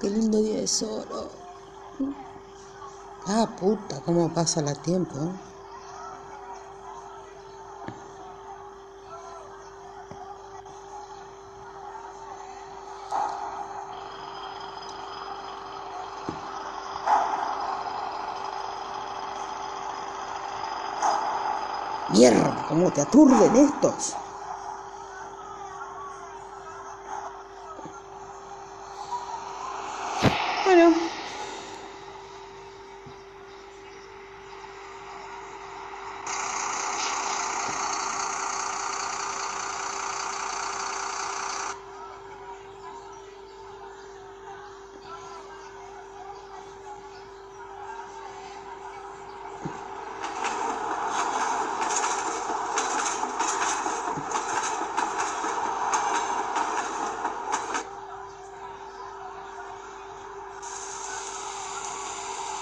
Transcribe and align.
qué 0.00 0.10
lindo 0.10 0.40
día 0.42 0.60
de 0.60 0.66
sol. 0.66 1.04
Ah, 3.26 3.48
puta, 3.58 4.00
cómo 4.04 4.32
pasa 4.32 4.60
el 4.60 4.78
tiempo. 4.78 5.14
¿eh? 5.16 5.32
Mierda, 22.10 22.66
cómo 22.68 22.90
te 22.92 23.00
aturden 23.00 23.56
estos. 23.56 24.14
Bueno. 30.74 31.03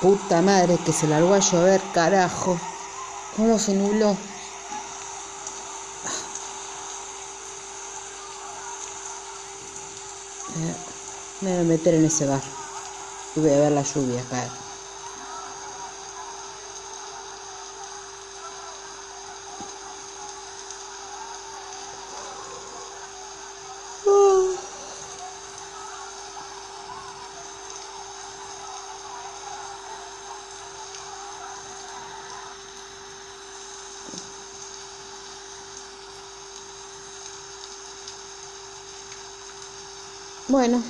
Puta 0.03 0.43
madre 0.43 0.79
que 0.85 0.93
se 0.93 1.07
largó 1.07 1.33
a 1.33 1.39
llover, 1.39 1.81
carajo. 1.95 2.59
¿Cómo 3.37 3.57
se 3.57 3.73
nubló? 3.73 4.17
Me 11.41 11.53
voy 11.53 11.61
a 11.61 11.63
meter 11.63 11.95
en 11.95 12.05
ese 12.05 12.27
bar. 12.27 12.43
Y 13.37 13.41
voy 13.41 13.51
a 13.51 13.61
ver 13.61 13.71
la 13.71 13.83
lluvia 13.83 14.25
caer. 14.29 14.62
Bueno. 40.49 40.83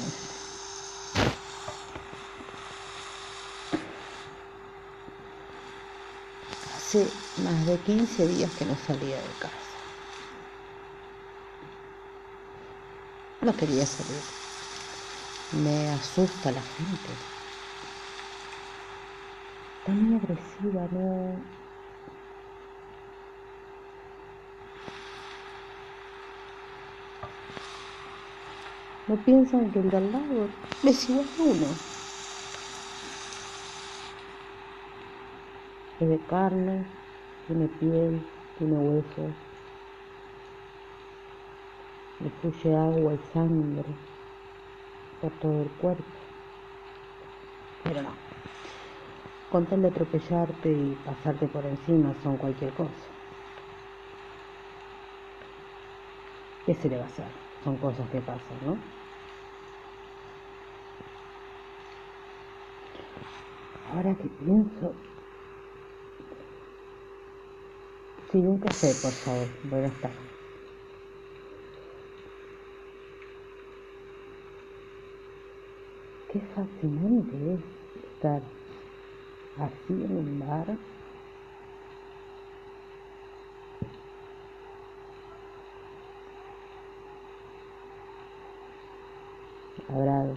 Hace 6.74 7.06
más 7.42 7.66
de 7.66 7.78
15 7.78 8.26
días 8.26 8.50
que 8.52 8.64
no 8.64 8.76
salía 8.76 9.16
de 9.16 9.34
casa. 9.38 9.72
No 13.40 13.56
quería 13.56 13.84
salir. 13.86 14.20
Me 15.50 15.90
asusta 15.90 16.50
la 16.52 16.62
gente. 16.62 17.10
Muy 19.86 20.16
agresiva, 20.16 20.86
no, 20.90 21.44
No 29.08 29.16
piensan 29.16 29.72
que 29.72 29.80
el 29.80 29.90
de 29.90 29.96
al 29.96 30.12
lado 30.12 30.48
es 30.84 31.08
igual 31.08 31.28
uno. 31.38 31.76
Es 35.98 36.08
de 36.08 36.18
carne, 36.26 36.86
tiene 37.46 37.66
piel, 37.66 38.24
tiene 38.58 38.76
huesos, 38.76 39.34
le 42.20 42.30
fluye 42.30 42.76
agua 42.76 43.14
y 43.14 43.32
sangre 43.32 43.94
por 45.20 45.32
todo 45.32 45.62
el 45.62 45.70
cuerpo. 45.70 46.04
Pero 47.82 48.02
no. 48.02 48.10
Con 49.50 49.66
tal 49.66 49.82
de 49.82 49.88
atropellarte 49.88 50.72
y 50.72 50.98
pasarte 51.04 51.46
por 51.48 51.66
encima 51.66 52.14
son 52.22 52.36
cualquier 52.36 52.72
cosa. 52.72 52.90
¿Qué 56.64 56.74
se 56.74 56.88
le 56.88 56.96
va 56.96 57.04
a 57.04 57.06
hacer? 57.06 57.41
Son 57.64 57.78
cosas 57.78 58.08
que 58.10 58.22
pasan, 58.22 58.58
¿no? 58.62 58.82
Ahora 63.84 64.16
que 64.16 64.28
pienso... 64.30 64.96
Sí, 68.30 68.38
un 68.38 68.58
café, 68.60 68.94
por 69.02 69.14
favor. 69.24 69.48
Buenas 69.64 70.00
tardes. 70.00 70.32
Qué 76.28 76.40
fascinante 76.54 77.54
es 77.54 78.04
estar 78.04 78.42
así 79.56 80.04
en 80.04 80.16
un 80.16 80.38
bar 80.38 80.78
Abrado. 89.94 90.34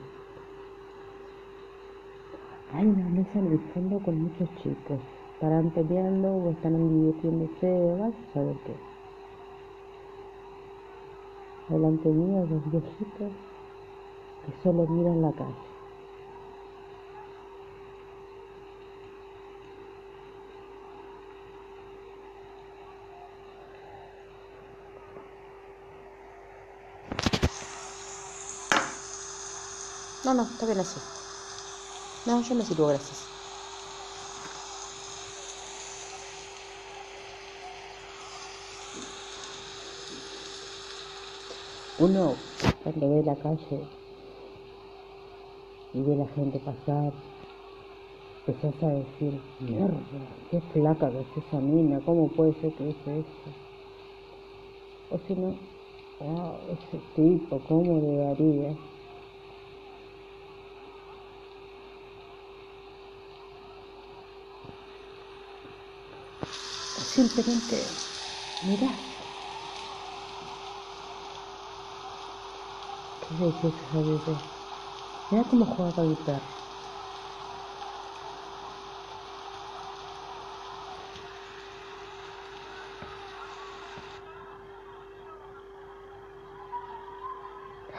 Hay 2.73 2.85
una 2.87 3.07
mesa 3.07 3.39
en 3.39 3.53
el 3.53 3.59
fondo 3.73 3.99
con 3.99 4.21
muchos 4.23 4.49
chicos. 4.61 4.99
Estarán 5.33 5.69
peleando 5.69 6.27
o 6.27 6.51
están 6.51 6.77
divirtiéndose, 6.77 7.95
vas 7.99 8.13
a 8.13 8.33
saber 8.33 8.55
qué. 8.65 8.75
Delante 11.69 12.09
mío 12.09 12.45
dos 12.47 12.71
viejitos 12.71 13.31
que 14.45 14.63
solo 14.63 14.85
miran 14.87 15.21
la 15.21 15.31
calle. 15.31 15.74
No, 30.25 30.33
no, 30.33 30.41
está 30.41 30.65
bien 30.65 30.79
así. 30.79 30.99
No, 32.25 32.41
yo 32.41 32.55
me 32.55 32.65
sirvo, 32.65 32.87
gracias. 32.87 33.29
Uno 41.99 42.37
cuando 42.83 43.09
ve 43.09 43.23
la 43.23 43.35
calle 43.35 43.85
y 45.93 46.01
ve 46.01 46.15
la 46.15 46.27
gente 46.29 46.59
pasar, 46.59 47.13
empezás 48.47 48.81
a 48.81 48.87
decir, 48.87 49.39
mierda, 49.59 50.01
qué 50.49 50.59
flaca 50.73 51.11
que 51.11 51.19
es 51.19 51.45
esa 51.45 51.59
mina, 51.59 52.01
¿cómo 52.03 52.29
puede 52.29 52.53
ser 52.61 52.73
que 52.73 52.83
hice 52.89 53.19
eso? 53.19 53.51
O 55.11 55.19
si 55.19 55.35
no, 55.35 55.55
wow, 56.19 56.57
ese 56.71 56.99
tipo, 57.15 57.59
¿cómo 57.59 57.99
le 57.99 58.17
daría? 58.17 58.94
Simplemente 67.15 67.87
mira 68.61 68.89
Qué 73.21 73.33
belleza 73.39 73.69
bebé. 73.93 74.37
Mira 75.31 75.43
cómo 75.49 75.65
juega 75.65 76.03
el 76.03 76.15
perro. 76.17 76.41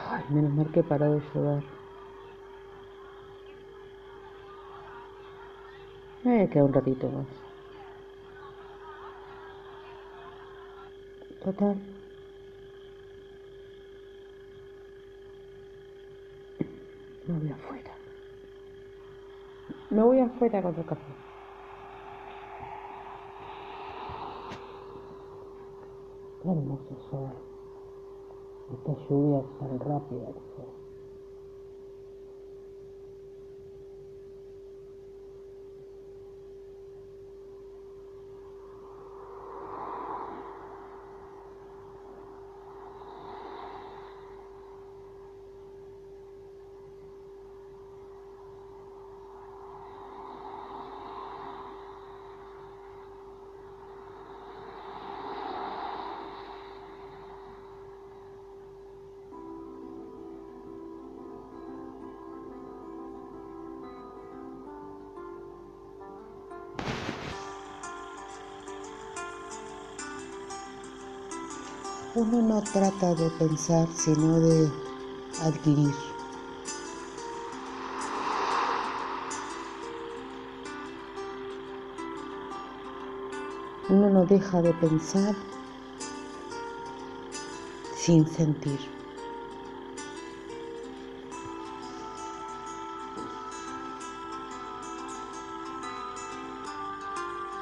Ay, 0.09 0.23
menos 0.29 0.53
mal 0.53 0.71
que 0.71 0.83
paró 0.83 1.11
de 1.11 1.21
llover. 1.33 1.63
Me 6.23 6.49
queda 6.49 6.63
un 6.63 6.73
ratito 6.73 7.09
más. 7.09 7.46
Total. 11.43 11.75
No 17.27 17.39
voy 17.39 17.51
afuera. 17.51 17.91
Me 19.89 20.03
voy 20.03 20.19
afuera 20.19 20.61
con 20.61 20.75
el 20.75 20.85
café. 20.85 21.13
Qué 26.41 26.49
hermoso 26.49 26.97
sol. 27.09 27.31
Esta 28.73 28.91
lluvia 29.09 29.43
tan 29.59 29.79
rápida 29.79 30.27
Uno 72.19 72.41
no 72.41 72.63
trata 72.63 73.13
de 73.13 73.29
pensar, 73.29 73.87
sino 73.95 74.39
de 74.39 74.71
adquirir. 75.43 75.93
Uno 83.89 84.09
no 84.09 84.25
deja 84.25 84.63
de 84.63 84.73
pensar 84.73 85.35
sin 87.95 88.27
sentir. 88.27 88.79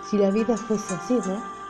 Si 0.10 0.18
la 0.18 0.31
vida 0.31 0.56
fuese 0.56 0.94
así, 0.94 1.19
¿no? 1.28 1.65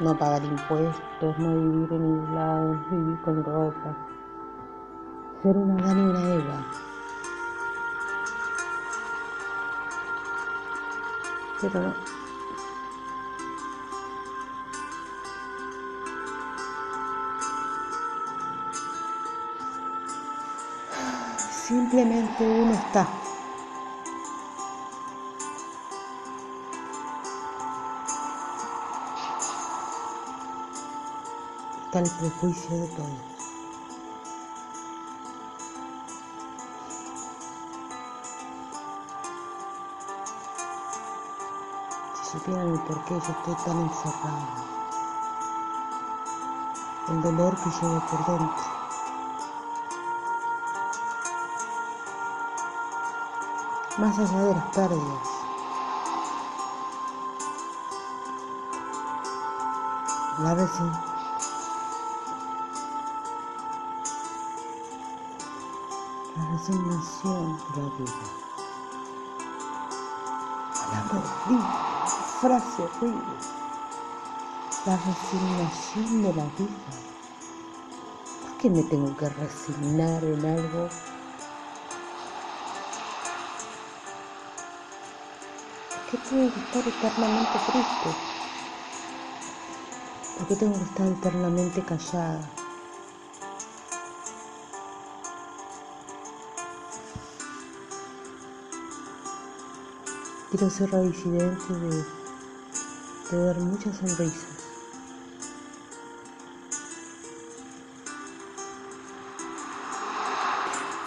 No 0.00 0.16
pagar 0.16 0.42
impuestos, 0.44 1.38
no 1.38 1.56
vivir 1.56 1.92
en 1.92 2.02
un 2.02 2.34
lado, 2.34 2.78
vivir 2.90 3.20
con 3.22 3.44
ropa, 3.44 3.96
ser 5.42 5.56
una 5.56 5.82
Dani 5.82 6.00
y 6.00 6.04
una 6.04 6.34
Eva. 6.34 6.64
Pero 11.60 11.80
no. 11.80 11.92
Simplemente 21.50 22.46
uno 22.46 22.72
está. 22.72 23.27
El 31.96 32.10
prejuicio 32.10 32.76
de 32.76 32.86
todos. 32.88 33.10
Si 42.14 42.30
supieran 42.32 42.68
el 42.68 42.80
por 42.80 43.02
qué 43.04 43.14
yo 43.14 43.18
estoy 43.18 43.54
tan 43.64 43.80
encerrado, 43.80 44.64
el 47.08 47.22
dolor 47.22 47.56
que 47.56 47.70
llevo 47.70 48.00
por 48.10 48.26
dentro. 48.26 48.64
Más 53.96 54.18
allá 54.18 54.42
de 54.42 54.54
las 54.54 54.64
pérdidas, 54.74 55.28
la 60.38 60.54
vecina 60.54 61.17
resignación 66.58 67.56
de 67.74 67.82
la 67.82 67.88
vida. 67.96 68.12
Palabra 70.74 71.18
horrible, 71.18 71.66
frase 72.40 72.82
horrible. 72.82 73.36
La 74.86 74.96
resignación 74.96 76.22
de 76.22 76.34
la 76.34 76.44
vida. 76.58 76.90
¿Por 78.42 78.58
qué 78.58 78.70
me 78.70 78.82
tengo 78.82 79.16
que 79.16 79.28
resignar 79.28 80.24
en 80.24 80.46
algo? 80.46 80.88
¿Por 85.90 86.10
qué 86.10 86.18
tengo 86.28 86.52
que 86.52 86.60
estar 86.60 86.88
eternamente 86.88 87.58
triste? 87.70 88.16
¿Por 90.38 90.48
qué 90.48 90.56
tengo 90.56 90.74
que 90.74 90.84
estar 90.84 91.06
eternamente 91.06 91.84
callada? 91.84 92.57
Quiero 100.50 100.70
ser 100.70 100.90
reincidente 100.90 101.74
de, 101.74 102.04
de 103.30 103.44
dar 103.44 103.58
muchas 103.58 103.98
sonrisas. 103.98 104.46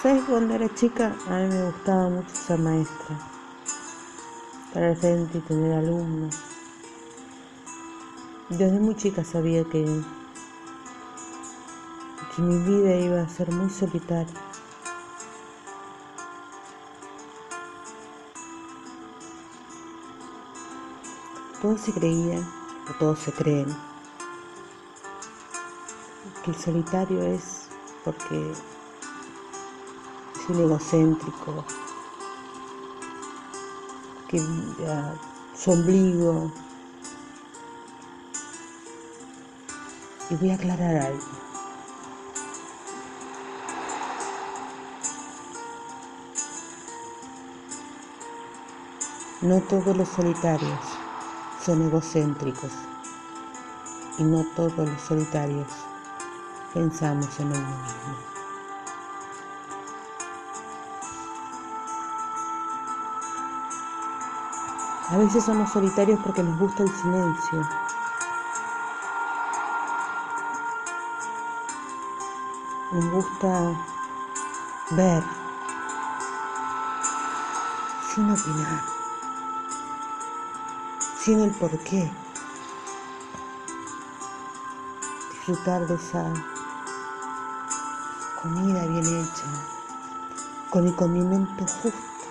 ¿Sabes? 0.03 0.23
Cuando 0.29 0.53
era 0.53 0.71
chica 0.75 1.15
a 1.27 1.37
mí 1.37 1.47
me 1.47 1.65
gustaba 1.71 2.09
mucho 2.09 2.35
ser 2.35 2.59
maestra. 2.59 3.19
Estar 4.67 4.83
al 4.83 4.95
frente 4.95 5.39
y 5.39 5.41
tener 5.41 5.73
alumnos. 5.73 6.35
Desde 8.49 8.79
muy 8.79 8.95
chica 8.95 9.23
sabía 9.23 9.63
que, 9.63 10.03
que 12.35 12.41
mi 12.43 12.59
vida 12.59 12.95
iba 12.95 13.21
a 13.21 13.29
ser 13.29 13.51
muy 13.51 13.71
solitaria. 13.71 14.50
Todos 21.61 21.81
se 21.81 21.93
creían, 21.93 22.43
o 22.89 22.93
todos 22.97 23.19
se 23.19 23.31
creen, 23.31 23.67
que 26.43 26.49
el 26.49 26.57
solitario 26.57 27.21
es 27.21 27.67
porque 28.03 28.51
es 28.51 30.49
un 30.49 30.59
egocéntrico, 30.59 31.63
que 34.27 34.37
uh, 34.39 35.55
su 35.55 35.71
ombligo. 35.71 36.51
Y 40.31 40.35
voy 40.37 40.49
a 40.49 40.55
aclarar 40.55 40.95
algo. 40.95 41.25
No 49.41 49.59
todos 49.61 49.95
los 49.95 50.09
solitarios 50.09 50.90
son 51.65 51.81
egocéntricos 51.83 52.71
y 54.17 54.23
no 54.23 54.43
todos 54.55 54.75
los 54.77 55.01
solitarios 55.01 55.67
pensamos 56.73 57.39
en 57.39 57.47
uno 57.47 57.59
mismo. 57.59 58.31
A 65.09 65.17
veces 65.17 65.43
somos 65.43 65.69
solitarios 65.71 66.19
porque 66.23 66.41
nos 66.41 66.57
gusta 66.57 66.83
el 66.83 66.89
silencio. 66.89 67.67
Nos 72.93 73.11
gusta 73.11 73.71
ver 74.91 75.23
sin 78.13 78.31
opinar 78.31 79.00
sin 81.23 81.39
el 81.39 81.51
porqué. 81.51 82.11
Disfrutar 85.31 85.85
de 85.87 85.95
esa 85.95 86.33
comida 88.41 88.85
bien 88.87 89.05
hecha, 89.05 89.45
con 90.71 90.87
el 90.87 90.95
condimento 90.95 91.63
justo, 91.67 92.27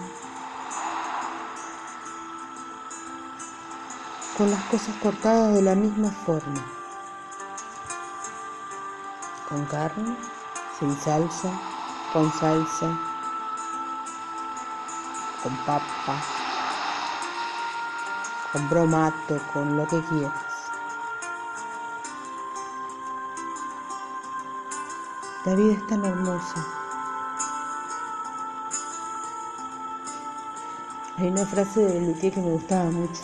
con 4.37 4.51
las 4.51 4.63
cosas 4.65 4.97
cortadas 5.01 5.55
de 5.55 5.63
la 5.63 5.77
misma 5.77 6.11
forma, 6.11 6.61
con 9.49 9.65
carne, 9.67 10.17
sin 10.79 10.99
salsa, 11.01 11.53
con 12.13 12.33
salsa, 12.33 12.99
con 15.45 15.57
papa, 15.59 16.40
con 18.53 18.69
bromato, 18.69 19.39
con 19.53 19.77
lo 19.77 19.87
que 19.87 20.01
quieras. 20.03 20.51
La 25.45 25.55
vida 25.55 25.73
es 25.73 25.87
tan 25.87 26.05
hermosa. 26.05 26.67
Hay 31.17 31.29
una 31.29 31.47
frase 31.47 31.81
de 31.81 32.01
Luthier 32.01 32.33
que 32.33 32.41
me 32.41 32.51
gustaba 32.51 32.91
mucho. 32.91 33.23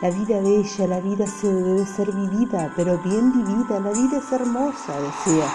La 0.00 0.10
vida 0.10 0.40
bella, 0.40 0.86
la 0.86 1.00
vida 1.00 1.26
se 1.26 1.52
debe 1.52 1.84
ser 1.84 2.12
vivida, 2.12 2.72
pero 2.76 2.98
bien 2.98 3.32
vivida. 3.32 3.80
La 3.80 3.90
vida 3.90 4.18
es 4.18 4.32
hermosa, 4.32 5.00
decía. 5.00 5.46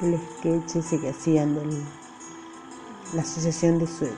El 0.00 0.20
sketch 0.36 0.76
ese 0.76 1.00
que 1.00 1.10
hacían 1.10 1.56
de 1.56 1.84
la 3.14 3.22
asociación 3.22 3.78
de 3.78 3.86
su, 3.86 4.08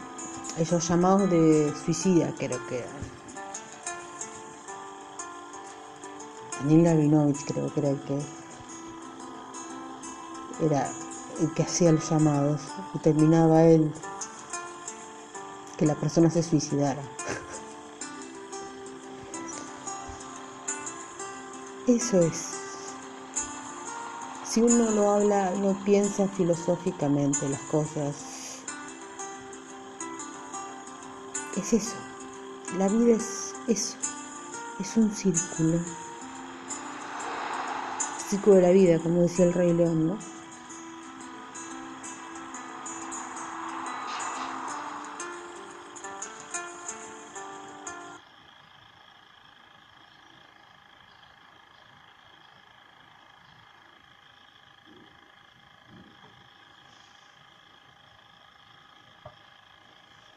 esos 0.61 0.87
llamados 0.87 1.31
de 1.31 1.73
suicida, 1.85 2.35
creo 2.37 2.65
que 2.67 2.81
eran. 2.81 2.93
Daniel 6.61 6.85
Gavinovich 6.85 7.43
creo 7.47 7.73
que 7.73 7.81
era 7.81 7.89
el 7.89 7.99
que 8.03 8.19
era 10.67 10.93
el 11.41 11.55
que 11.55 11.63
hacía 11.63 11.93
los 11.93 12.11
llamados 12.11 12.61
y 12.93 12.99
terminaba 12.99 13.65
él 13.65 13.91
que 15.79 15.87
la 15.87 15.95
persona 15.95 16.29
se 16.29 16.43
suicidara. 16.43 17.01
Eso 21.87 22.21
es. 22.21 22.51
Si 24.45 24.61
uno 24.61 24.91
lo 24.91 25.11
habla, 25.11 25.53
no 25.53 25.83
piensa 25.85 26.29
filosóficamente 26.29 27.49
las 27.49 27.63
cosas. 27.63 28.40
Es 31.61 31.75
eso. 31.75 31.97
La 32.79 32.89
vida 32.89 33.17
es 33.17 33.53
eso. 33.69 33.99
Es 34.81 34.97
un 34.97 35.15
círculo. 35.15 35.79
Círculo 38.31 38.57
de 38.57 38.63
la 38.63 38.71
vida, 38.71 38.99
como 38.99 39.21
decía 39.21 39.45
el 39.45 39.53
rey 39.53 39.75
león, 39.75 40.07
¿no? 40.07 40.19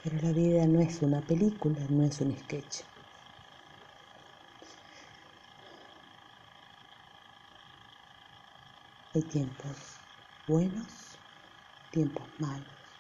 Pero 0.04 0.18
la 0.18 0.34
vida 0.34 0.68
no 0.68 0.82
es 0.82 1.02
una 1.02 1.22
película, 1.22 1.80
no 1.90 2.04
es 2.04 2.20
un 2.20 2.38
sketch. 2.38 2.82
Hay 9.14 9.24
tiempos 9.24 10.02
buenos, 10.46 11.18
tiempos 11.90 12.28
malos, 12.38 13.00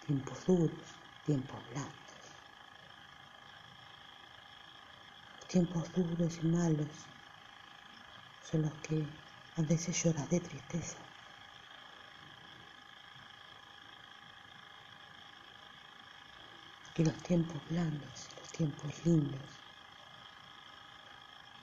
tiempos 0.00 0.44
duros, 0.44 0.98
tiempos 1.22 1.64
blandos. 1.68 2.36
Tiempos 5.46 5.92
duros 5.92 6.36
y 6.36 6.42
malos 6.48 7.08
son 8.40 8.62
los 8.62 8.74
que 8.78 9.08
a 9.54 9.62
veces 9.62 10.02
lloras 10.02 10.28
de 10.28 10.40
tristeza. 10.40 11.01
Y 16.94 17.04
los 17.04 17.22
tiempos 17.22 17.66
blandos, 17.68 18.28
los 18.36 18.50
tiempos 18.52 19.04
lindos, 19.06 19.60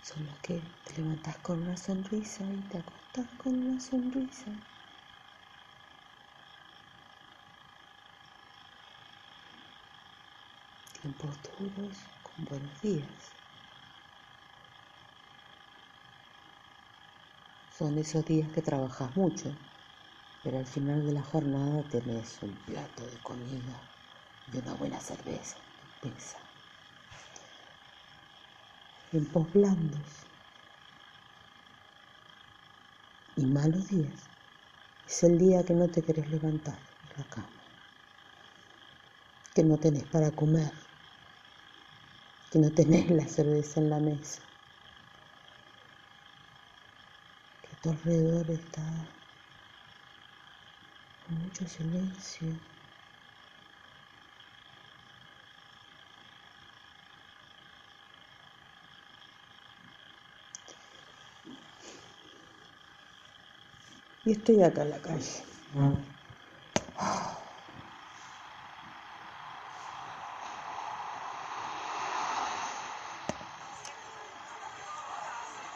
son 0.01 0.25
los 0.25 0.39
que 0.39 0.73
te 0.83 0.95
levantas 0.97 1.37
con 1.37 1.61
una 1.61 1.77
sonrisa 1.77 2.51
y 2.51 2.63
te 2.63 2.79
acostás 2.79 3.27
con 3.37 3.53
una 3.53 3.79
sonrisa. 3.79 4.51
Tiempos 10.99 11.39
duros 11.43 11.97
con 12.23 12.45
buenos 12.45 12.81
días. 12.81 13.35
Son 17.69 17.97
esos 17.99 18.25
días 18.25 18.51
que 18.51 18.63
trabajas 18.63 19.15
mucho, 19.15 19.55
pero 20.41 20.57
al 20.57 20.65
final 20.65 21.05
de 21.05 21.13
la 21.13 21.21
jornada 21.21 21.83
tenés 21.87 22.41
un 22.41 22.57
plato 22.65 23.05
de 23.05 23.19
comida 23.19 23.88
y 24.53 24.57
una 24.57 24.73
buena 24.73 24.99
cerveza 24.99 25.57
pesa. 26.01 26.37
Tiempos 29.11 29.51
blandos 29.53 30.25
y 33.35 33.45
malos 33.45 33.87
días. 33.87 34.29
Es 35.07 35.23
el 35.23 35.37
día 35.37 35.63
que 35.63 35.73
no 35.73 35.89
te 35.89 36.03
querés 36.03 36.29
levantar 36.29 36.79
de 37.09 37.17
la 37.17 37.23
cama, 37.23 37.63
que 39.53 39.63
no 39.63 39.77
tenés 39.77 40.05
para 40.05 40.31
comer, 40.31 40.71
que 42.51 42.59
no 42.59 42.71
tenés 42.71 43.09
la 43.09 43.27
cerveza 43.27 43.79
en 43.79 43.89
la 43.89 43.99
mesa, 43.99 44.43
que 47.63 47.75
a 47.75 47.81
tu 47.81 47.89
alrededor 47.89 48.51
está 48.51 49.09
mucho 51.29 51.67
silencio. 51.67 52.78
Y 64.29 64.33
estoy 64.33 64.61
acá 64.61 64.83
en 64.83 64.91
la 64.91 64.99
calle. 64.99 65.43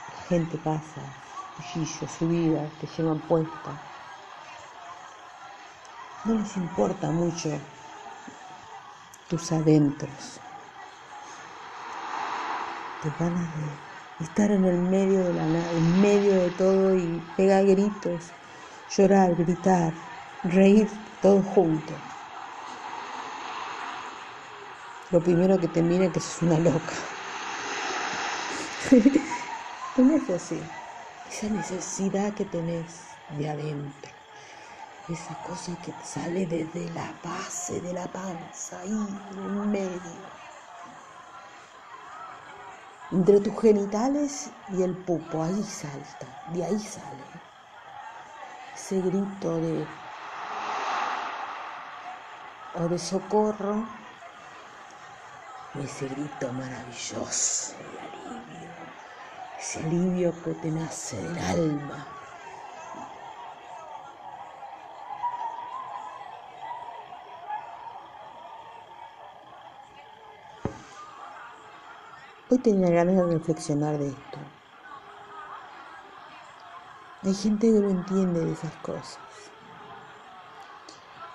La 0.08 0.22
gente 0.28 0.56
pasa, 0.60 1.02
cuchillos, 1.58 2.12
su 2.12 2.28
vida, 2.28 2.70
te 2.80 2.86
llevan 2.86 3.18
puesta. 3.22 3.72
No 6.26 6.36
les 6.36 6.56
importa 6.58 7.10
mucho 7.10 7.50
tus 9.32 9.52
adentros. 9.52 10.40
Te 13.02 13.10
ganas 13.18 13.50
de 14.20 14.26
estar 14.26 14.52
en 14.52 14.66
el 14.66 14.78
medio 14.78 15.24
de 15.24 15.34
la 15.34 15.48
nada, 15.48 15.72
en 15.72 16.00
medio 16.00 16.36
de 16.36 16.52
todo 16.52 16.94
y 16.94 17.20
pegar 17.36 17.66
gritos, 17.66 18.32
llorar, 18.98 19.36
gritar, 19.36 19.94
reír, 20.44 20.88
todo 21.22 21.42
junto. 21.42 21.94
Lo 25.12 25.20
primero 25.22 25.60
que 25.60 25.68
te 25.68 25.82
mira 25.82 26.06
es 26.06 26.14
que 26.14 26.20
sos 26.20 26.42
una 26.44 26.60
loca. 26.60 26.94
tenés 29.96 30.30
así, 30.30 30.60
esa 31.32 31.48
necesidad 31.50 32.34
que 32.34 32.46
tenés 32.46 32.86
de 33.38 33.50
adentro, 33.50 34.12
esa 35.10 35.36
cosa 35.44 35.72
que 35.84 35.94
sale 36.06 36.46
desde 36.46 36.90
la 36.94 37.14
base 37.24 37.82
de 37.82 37.94
la 37.94 38.08
panza, 38.08 38.80
ahí 38.80 39.08
en 39.32 39.72
medio 39.72 40.34
entre 43.12 43.40
tus 43.42 43.62
genitales 43.62 44.50
y 44.72 44.82
el 44.82 44.96
pupo, 44.96 45.44
ahí 45.44 45.64
salta, 45.64 46.28
de 46.52 46.66
ahí 46.66 46.80
sale 46.80 47.43
ese 48.94 49.02
grito 49.02 49.58
de 49.60 49.88
o 52.76 52.88
de 52.88 53.00
socorro 53.00 53.88
ese 55.84 56.08
grito 56.08 56.54
maravilloso 56.54 57.74
de 57.78 58.00
alivio, 58.06 58.70
ese 59.60 59.80
alivio 59.80 60.44
que 60.44 60.54
te 60.54 60.70
nace 60.70 61.18
del 61.18 61.40
alma. 61.40 62.06
Hoy 72.52 72.60
tenía 72.60 72.92
ganas 72.92 73.16
de 73.16 73.34
reflexionar 73.34 73.98
de 73.98 74.10
esto. 74.10 74.33
Hay 77.26 77.34
gente 77.34 77.68
que 77.68 77.80
no 77.80 77.90
entiende 77.90 78.42
de 78.42 78.52
esas 78.52 78.74
cosas. 78.82 79.18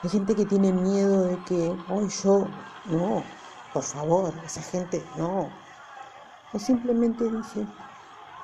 Hay 0.02 0.10
gente 0.10 0.36
que 0.36 0.44
tiene 0.44 0.70
miedo 0.70 1.24
de 1.24 1.42
que, 1.44 1.74
hoy 1.88 2.08
yo, 2.08 2.46
no, 2.90 3.24
por 3.72 3.82
favor, 3.82 4.34
esa 4.44 4.60
gente, 4.60 5.02
no. 5.16 5.50
O 6.52 6.58
simplemente 6.58 7.24
dice, 7.24 7.66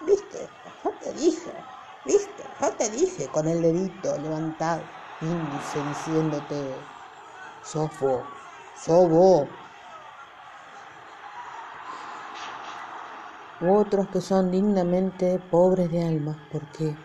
viste, 0.07 0.49
yo 0.83 0.91
te 1.03 1.13
dije, 1.13 1.53
viste, 2.07 2.45
yo 2.63 2.73
te 2.73 2.89
dije, 2.89 3.29
con 3.29 3.47
el 3.47 3.61
dedito 3.61 4.17
levantado, 4.19 4.83
índice 5.21 5.85
diciéndote, 5.89 6.75
sos 7.63 7.91
vos, 8.01 8.23
sos 8.75 9.09
vos. 9.11 9.49
Otros 13.61 14.09
que 14.09 14.23
son 14.23 14.51
dignamente 14.51 15.39
pobres 15.51 15.91
de 15.91 16.07
alma, 16.07 16.37
porque 16.51 16.97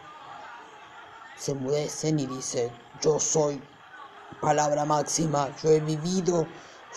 se 1.39 1.55
mudecen 1.55 2.19
y 2.19 2.27
dicen, 2.27 2.69
yo 3.01 3.19
soy 3.19 3.62
palabra 4.41 4.86
máxima, 4.86 5.50
yo 5.63 5.69
he 5.69 5.79
vivido, 5.79 6.46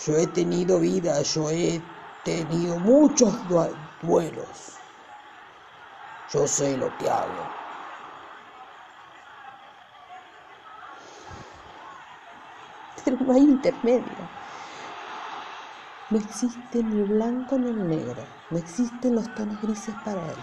yo 0.05 0.17
he 0.17 0.27
tenido 0.27 0.79
vida, 0.79 1.21
yo 1.21 1.49
he 1.49 1.81
tenido 2.25 2.77
muchos 2.77 3.33
duelos, 4.01 4.73
yo 6.31 6.45
sé 6.45 6.77
lo 6.77 6.95
que 6.97 7.09
hago. 7.09 7.63
pero 13.05 13.17
no 13.17 13.33
hay 13.33 13.41
intermedio. 13.41 14.43
No 16.09 16.19
existe 16.19 16.83
ni 16.83 16.99
el 16.99 17.05
blanco 17.05 17.57
ni 17.57 17.69
el 17.69 17.87
negro, 17.87 18.23
no 18.49 18.57
existen 18.57 19.15
los 19.15 19.33
tonos 19.35 19.59
grises 19.61 19.95
para 20.03 20.21
él. 20.21 20.37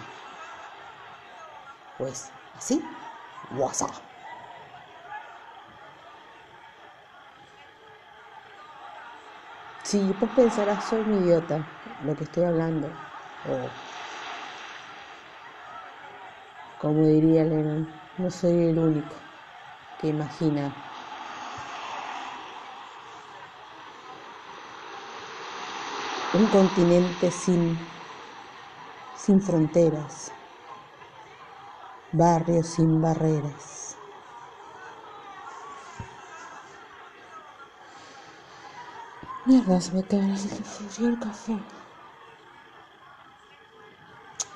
Pues 1.99 2.30
así, 2.57 2.83
WhatsApp. 3.50 3.97
Sí, 9.85 10.14
pues 10.19 10.33
pensarás, 10.33 10.85
soy 10.88 11.00
un 11.02 11.12
idiota, 11.12 11.66
lo 12.00 12.16
que 12.16 12.25
estoy 12.25 12.45
hablando. 12.45 12.97
Como 16.76 17.07
diría 17.07 17.45
Lennon, 17.45 18.00
no 18.16 18.28
soy 18.28 18.71
el 18.71 18.80
único 18.80 19.28
que 19.97 20.09
imagina 20.09 20.76
un 26.33 26.49
continente 26.49 27.30
sin, 27.30 27.64
sin 29.12 29.40
fronteras, 29.40 30.35
barrios 32.12 32.66
sin 32.66 33.00
barreras. 33.00 33.96
Mierda, 39.44 39.80
se 39.80 39.92
me 39.92 40.02
queda 40.04 40.26
el 40.26 41.18
café. 41.18 41.58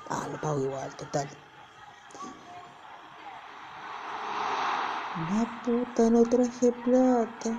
Ah, 0.09 0.29
lo 0.31 0.39
pago 0.41 0.61
igual, 0.61 0.95
total. 0.97 1.29
La 5.29 5.47
puta, 5.63 6.11
no 6.11 6.23
traje 6.25 6.73
plata. 6.73 7.51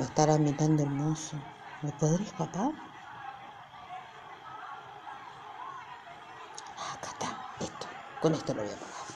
Va 0.00 0.04
a 0.04 0.08
estar 0.08 0.30
ambientando 0.30 0.82
hermoso. 0.82 1.36
¿Me 1.82 1.92
podría 1.92 2.26
escapar? 2.26 2.72
Con 8.28 8.34
esto 8.34 8.52
lo 8.52 8.62
voy 8.62 8.70
a 8.70 8.76
pagar. 8.76 9.06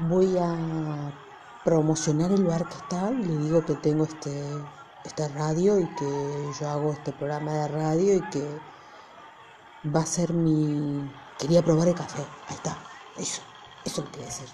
Voy 0.00 0.36
a 0.36 1.12
promocionar 1.64 2.30
el 2.30 2.42
lugar 2.42 2.68
que 2.68 2.74
está 2.74 3.10
le 3.10 3.38
digo 3.38 3.64
que 3.64 3.74
tengo 3.76 4.04
este, 4.04 4.46
esta 5.02 5.26
radio 5.28 5.80
y 5.80 5.86
que 5.94 6.50
yo 6.60 6.68
hago 6.68 6.92
este 6.92 7.12
programa 7.12 7.52
de 7.54 7.68
radio 7.68 8.16
y 8.16 8.20
que 8.28 8.46
va 9.96 10.00
a 10.00 10.04
ser 10.04 10.34
mi... 10.34 11.10
Quería 11.38 11.62
probar 11.62 11.88
el 11.88 11.94
café. 11.94 12.20
Ahí 12.48 12.56
está. 12.56 12.76
Eso. 13.16 13.40
Eso 13.82 14.02
lo 14.02 14.10
quería 14.10 14.26
decir. 14.26 14.48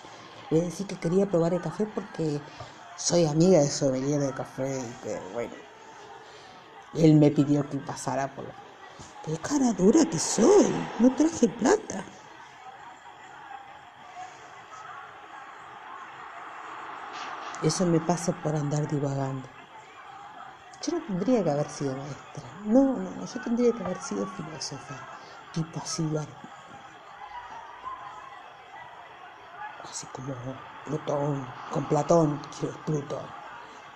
Voy 0.48 0.60
a 0.60 0.62
decir 0.62 0.86
que 0.86 1.00
quería 1.00 1.26
probar 1.26 1.54
el 1.54 1.60
café 1.60 1.84
porque 1.92 2.40
soy 2.96 3.26
amiga 3.26 3.58
de 3.58 3.70
sommelier 3.70 4.20
de 4.20 4.32
café 4.34 4.78
y 4.78 5.02
que, 5.02 5.20
bueno, 5.32 5.54
él 6.94 7.14
me 7.16 7.32
pidió 7.32 7.68
que 7.68 7.78
pasara 7.78 8.32
por 8.32 8.44
la... 8.44 8.54
Qué 9.24 9.36
cara 9.38 9.72
dura 9.72 10.04
que 10.04 10.20
soy, 10.20 10.72
no 11.00 11.12
traje 11.16 11.48
plata. 11.48 12.04
Eso 17.68 17.86
me 17.86 18.00
pasa 18.00 18.32
por 18.42 18.54
andar 18.56 18.86
divagando. 18.86 19.48
Yo 20.82 20.92
no 20.98 21.02
tendría 21.02 21.42
que 21.44 21.50
haber 21.50 21.70
sido 21.70 21.96
maestra. 21.96 22.44
No, 22.64 22.98
no, 22.98 23.10
no, 23.16 23.24
yo 23.24 23.40
tendría 23.40 23.72
que 23.72 23.82
haber 23.82 23.98
sido 23.98 24.26
filósofa. 24.26 25.06
Tipo 25.52 25.80
así, 25.80 26.10
así 29.84 30.06
como 30.08 30.34
Plutón, 30.84 31.46
con 31.70 31.84
Platón, 31.86 32.40
quiero 32.58 32.78
Plutón, 32.86 33.28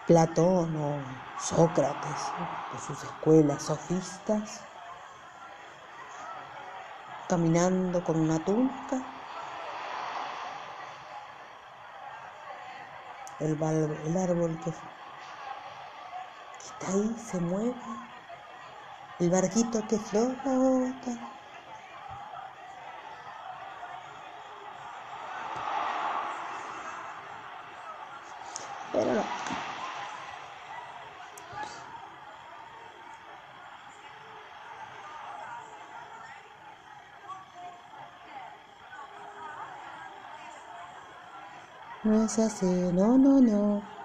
Platón 0.07 0.77
o 0.77 1.05
Sócrates, 1.37 2.35
de 2.71 2.79
sus 2.79 3.03
escuelas 3.05 3.63
sofistas, 3.65 4.67
caminando 7.29 8.03
con 8.03 8.17
una 8.19 8.39
túnica, 8.45 8.99
el, 13.39 14.17
árbol 14.17 14.59
que, 14.59 14.73
que 16.59 16.67
está 16.67 16.93
ahí 16.93 17.19
se 17.19 17.41
mueve, 17.41 18.09
el 19.19 19.31
barquito 19.31 19.87
que 19.87 19.99
flota. 19.99 21.36
No 42.07 42.15
es 42.25 42.39
así, 42.39 42.91
no, 42.93 43.19
no, 43.19 43.41
no. 43.43 43.96